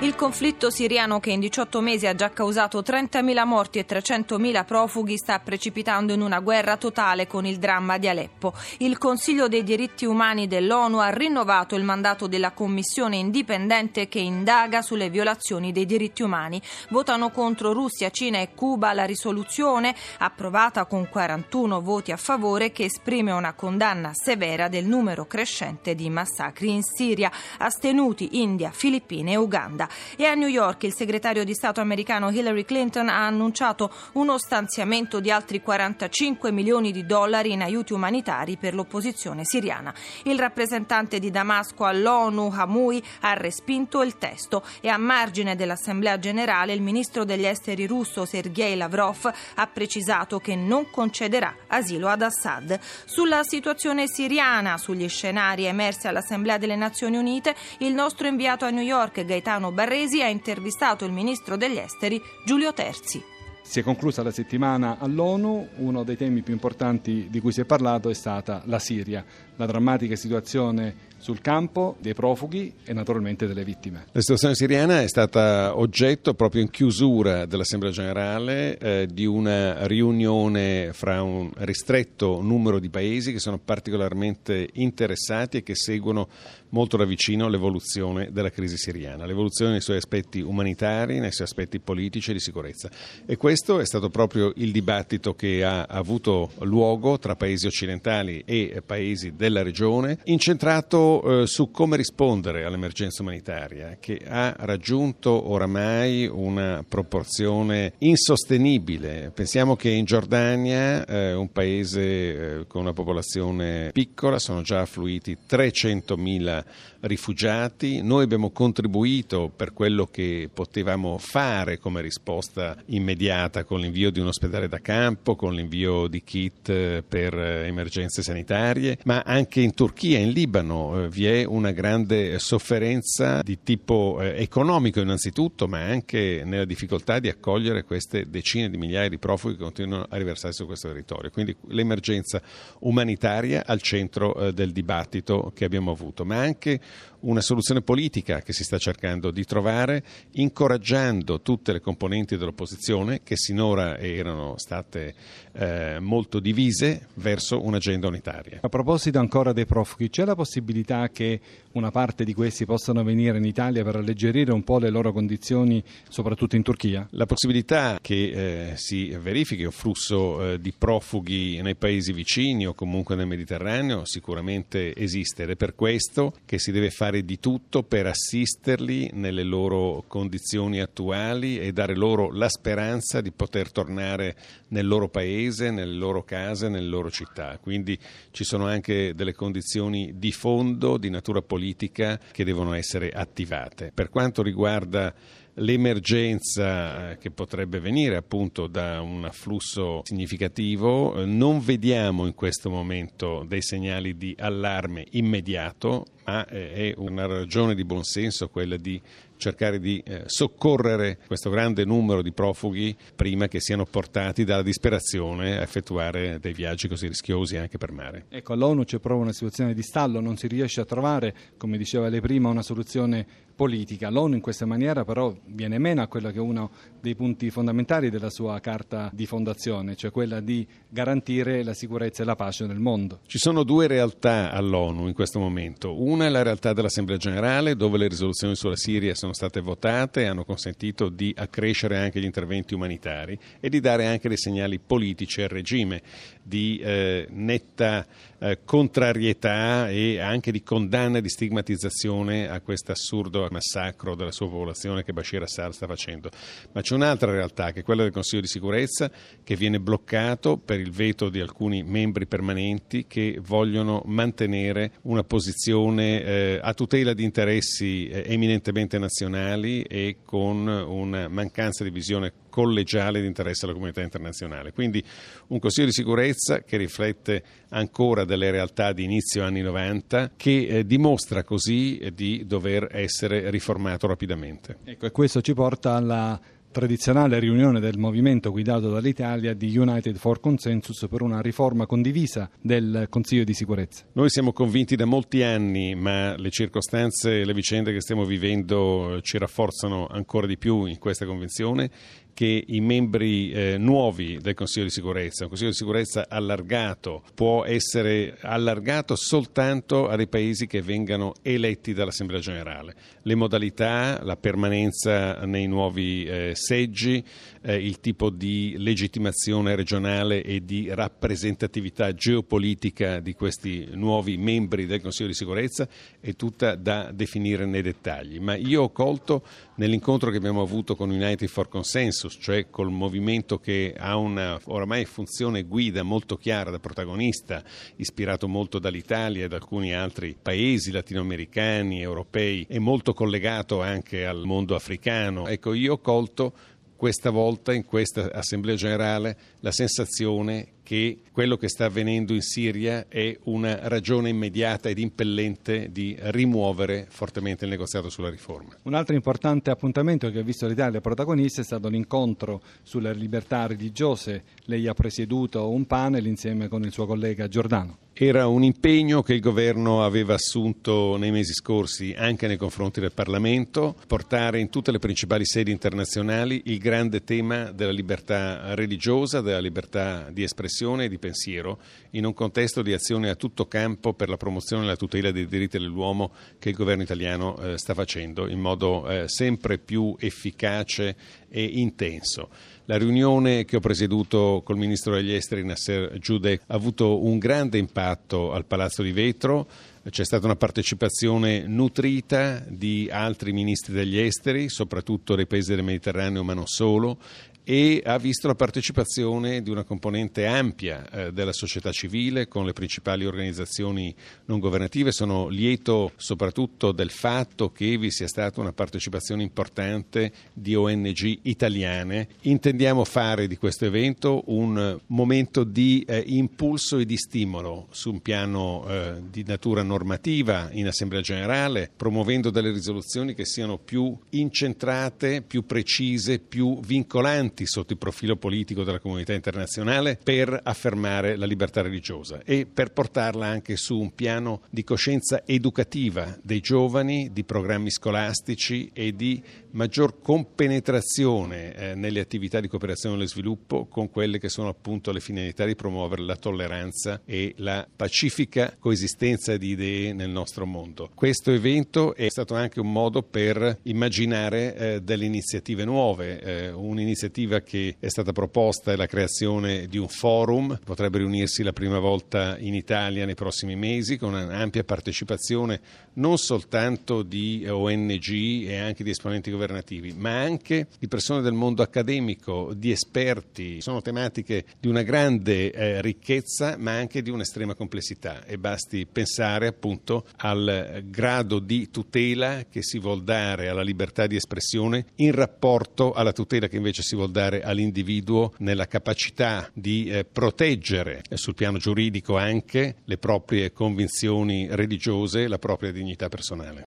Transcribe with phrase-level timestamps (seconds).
[0.00, 5.16] Il conflitto siriano che in 18 mesi ha già causato 30.000 morti e 300.000 profughi
[5.16, 8.52] sta precipitando in una guerra totale con il dramma di Aleppo.
[8.78, 14.82] Il Consiglio dei diritti umani dell'ONU ha rinnovato il mandato della commissione indipendente che indaga
[14.82, 16.60] sulle violazioni dei diritti umani.
[16.90, 22.84] Votano contro Russia, Cina e Cuba la risoluzione approvata con 41 voti a favore che
[22.84, 29.36] esprime una condanna severa del numero crescente di massacri in Siria, astenuti India, Filippine e
[29.36, 29.85] Uganda.
[30.16, 35.20] E a New York il segretario di Stato americano Hillary Clinton ha annunciato uno stanziamento
[35.20, 39.94] di altri 45 milioni di dollari in aiuti umanitari per l'opposizione siriana.
[40.24, 46.72] Il rappresentante di Damasco all'ONU, Hamui, ha respinto il testo e a margine dell'Assemblea generale
[46.72, 52.78] il ministro degli esteri russo Sergei Lavrov ha precisato che non concederà asilo ad Assad.
[53.04, 58.82] Sulla situazione siriana, sugli scenari emersi all'Assemblea delle Nazioni Unite, il nostro inviato a New
[58.82, 63.22] York Gaetano Barresi ha intervistato il ministro degli esteri Giulio Terzi.
[63.60, 67.66] Si è conclusa la settimana all'ONU, uno dei temi più importanti di cui si è
[67.66, 69.22] parlato è stata la Siria,
[69.56, 74.04] la drammatica situazione sul campo dei profughi e naturalmente delle vittime.
[74.12, 80.92] La situazione siriana è stata oggetto proprio in chiusura dell'Assemblea generale eh, di una riunione
[80.92, 86.28] fra un ristretto numero di paesi che sono particolarmente interessati e che seguono
[86.68, 91.78] molto da vicino l'evoluzione della crisi siriana, l'evoluzione nei suoi aspetti umanitari, nei suoi aspetti
[91.78, 92.90] politici e di sicurezza.
[93.24, 98.82] E questo è stato proprio il dibattito che ha avuto luogo tra paesi occidentali e
[98.84, 106.84] paesi della regione, incentrato eh, su come rispondere all'emergenza umanitaria che ha raggiunto oramai una
[106.86, 109.30] proporzione insostenibile.
[109.32, 115.36] Pensiamo che in Giordania, eh, un paese eh, con una popolazione piccola, sono già affluiti
[115.48, 116.64] 300.000
[117.06, 118.02] rifugiati.
[118.02, 124.26] Noi abbiamo contribuito per quello che potevamo fare come risposta immediata con l'invio di un
[124.26, 129.74] ospedale da campo, con l'invio di kit eh, per eh, emergenze sanitarie, ma anche in
[129.74, 135.80] Turchia, in Libano eh, vi è una grande sofferenza di tipo eh, economico innanzitutto, ma
[135.80, 140.58] anche nella difficoltà di accogliere queste decine di migliaia di profughi che continuano a riversarsi
[140.58, 141.30] su questo territorio.
[141.30, 142.40] Quindi l'emergenza
[142.80, 146.80] umanitaria al centro eh, del dibattito che abbiamo avuto, ma anche
[147.26, 153.36] una soluzione politica che si sta cercando di trovare, incoraggiando tutte le componenti dell'opposizione che
[153.36, 155.14] sinora erano state
[155.52, 158.58] eh, molto divise verso un'agenda unitaria.
[158.62, 161.40] A proposito ancora dei profughi, c'è la possibilità che
[161.72, 165.82] una parte di questi possano venire in Italia per alleggerire un po' le loro condizioni,
[166.08, 167.06] soprattutto in Turchia?
[167.10, 172.74] La possibilità che eh, si verifichi un flusso eh, di profughi nei paesi vicini o
[172.74, 177.82] comunque nel Mediterraneo sicuramente esiste ed è per questo che si deve fare di tutto
[177.82, 184.36] per assisterli nelle loro condizioni attuali e dare loro la speranza di poter tornare
[184.68, 187.58] nel loro paese, nelle loro case, nelle loro città.
[187.60, 187.98] Quindi
[188.30, 193.92] ci sono anche delle condizioni di fondo, di natura politica, che devono essere attivate.
[193.94, 195.14] Per quanto riguarda
[195.56, 202.70] l'emergenza eh, che potrebbe venire appunto da un afflusso significativo, eh, non vediamo in questo
[202.70, 209.00] momento dei segnali di allarme immediato, ma eh, è una ragione di buonsenso quella di
[209.36, 215.58] cercare di eh, soccorrere questo grande numero di profughi prima che siano portati dalla disperazione
[215.58, 218.26] a effettuare dei viaggi così rischiosi anche per mare.
[218.28, 222.08] Ecco, all'ONU c'è proprio una situazione di stallo, non si riesce a trovare, come diceva
[222.08, 223.26] lei prima, una soluzione
[223.56, 224.10] politica.
[224.10, 226.70] L'ONU in questa maniera però viene meno a quello che è uno
[227.00, 232.26] dei punti fondamentali della sua carta di fondazione, cioè quella di garantire la sicurezza e
[232.26, 233.20] la pace nel mondo.
[233.26, 236.00] Ci sono due realtà all'ONU in questo momento.
[236.00, 240.44] Una è la realtà dell'Assemblea generale dove le risoluzioni sulla Siria sono state votate hanno
[240.44, 245.48] consentito di accrescere anche gli interventi umanitari e di dare anche dei segnali politici al
[245.48, 246.02] regime
[246.42, 248.06] di eh, netta
[248.38, 254.48] eh, contrarietà e anche di condanna e di stigmatizzazione a questo assurdo massacro della sua
[254.48, 256.30] popolazione che Bashir Assad sta facendo.
[256.72, 259.10] Ma c'è un'altra realtà che è quella del Consiglio di sicurezza
[259.42, 266.22] che viene bloccato per il veto di alcuni membri permanenti che vogliono mantenere una posizione
[266.22, 273.20] eh, a tutela di interessi eh, eminentemente nazionali e con una mancanza di visione collegiale
[273.20, 274.72] di interesse alla comunità internazionale.
[274.72, 275.02] Quindi
[275.48, 280.86] un Consiglio di sicurezza che riflette ancora delle realtà di inizio anni 90 che eh,
[280.86, 284.78] dimostra così di dover essere riformato rapidamente.
[284.84, 286.40] Ecco, e questo ci porta alla
[286.76, 293.06] tradizionale riunione del movimento guidato dall'Italia di United for Consensus per una riforma condivisa del
[293.08, 294.04] Consiglio di sicurezza.
[294.12, 299.20] Noi siamo convinti da molti anni, ma le circostanze e le vicende che stiamo vivendo
[299.22, 301.90] ci rafforzano ancora di più in questa convinzione
[302.36, 307.64] che i membri eh, nuovi del Consiglio di sicurezza, un Consiglio di sicurezza allargato, può
[307.64, 312.94] essere allargato soltanto a dei paesi che vengano eletti dall'Assemblea generale.
[313.22, 317.24] Le modalità, la permanenza nei nuovi eh, seggi,
[317.62, 325.00] eh, il tipo di legittimazione regionale e di rappresentatività geopolitica di questi nuovi membri del
[325.00, 325.88] Consiglio di sicurezza
[326.20, 328.38] è tutta da definire nei dettagli.
[328.40, 329.42] Ma io ho colto
[329.76, 334.58] nell'incontro che abbiamo avuto con United for Consensus consensus, cioè col movimento che ha una
[334.64, 337.62] oramai funzione guida molto chiara da protagonista,
[337.96, 344.44] ispirato molto dall'Italia e da alcuni altri paesi latinoamericani, europei e molto collegato anche al
[344.44, 345.46] mondo africano.
[345.46, 346.52] Ecco, io ho colto
[346.96, 353.06] questa volta in questa Assemblea generale la sensazione che quello che sta avvenendo in Siria
[353.08, 358.76] è una ragione immediata ed impellente di rimuovere fortemente il negoziato sulla riforma.
[358.82, 364.44] Un altro importante appuntamento che ha visto l'Italia protagonista è stato l'incontro sulle libertà religiose.
[364.66, 367.98] Lei ha presieduto un panel insieme con il suo collega Giordano.
[368.18, 373.12] Era un impegno che il governo aveva assunto nei mesi scorsi anche nei confronti del
[373.12, 379.60] Parlamento, portare in tutte le principali sedi internazionali il grande tema della libertà religiosa, della
[379.60, 381.78] libertà di espressione e di pensiero,
[382.10, 385.46] in un contesto di azione a tutto campo per la promozione e la tutela dei
[385.46, 391.16] diritti dell'uomo che il governo italiano eh, sta facendo in modo eh, sempre più efficace
[391.48, 392.50] e intenso.
[392.88, 397.78] La riunione che ho presieduto col ministro degli esteri Nasser Giudek ha avuto un grande
[397.78, 399.66] impatto al Palazzo di Vetro.
[400.08, 406.44] C'è stata una partecipazione nutrita di altri ministri degli esteri, soprattutto dei paesi del Mediterraneo,
[406.44, 407.18] ma non solo,
[407.68, 412.72] e ha visto la partecipazione di una componente ampia eh, della società civile con le
[412.72, 414.14] principali organizzazioni
[414.44, 415.10] non governative.
[415.10, 422.28] Sono lieto soprattutto del fatto che vi sia stata una partecipazione importante di ONG italiane.
[422.42, 428.22] Intendiamo fare di questo evento un momento di eh, impulso e di stimolo su un
[428.22, 435.42] piano eh, di natura normativa in Assemblea Generale, promuovendo delle risoluzioni che siano più incentrate,
[435.42, 441.46] più precise, più vincolanti avanti sotto il profilo politico della comunità internazionale per affermare la
[441.46, 447.44] libertà religiosa e per portarla anche su un piano di coscienza educativa dei giovani, di
[447.44, 454.38] programmi scolastici e di maggior compenetrazione eh, nelle attività di cooperazione allo sviluppo con quelle
[454.38, 460.12] che sono appunto le finalità di promuovere la tolleranza e la pacifica coesistenza di idee
[460.12, 461.10] nel nostro mondo.
[461.14, 467.45] Questo evento è stato anche un modo per immaginare eh, delle iniziative nuove, eh, un'iniziativa
[467.46, 471.98] iniziativa che è stata proposta è la creazione di un forum, potrebbe riunirsi la prima
[471.98, 475.80] volta in Italia nei prossimi mesi con un'ampia partecipazione
[476.16, 481.82] non soltanto di ONG e anche di esponenti governativi, ma anche di persone del mondo
[481.82, 483.80] accademico, di esperti.
[483.80, 489.66] Sono tematiche di una grande eh, ricchezza, ma anche di un'estrema complessità e basti pensare
[489.66, 496.12] appunto al grado di tutela che si vuol dare alla libertà di espressione in rapporto
[496.12, 501.36] alla tutela che invece si vuol dare dare all'individuo nella capacità di eh, proteggere eh,
[501.36, 506.84] sul piano giuridico anche le proprie convinzioni religiose e la propria dignità personale.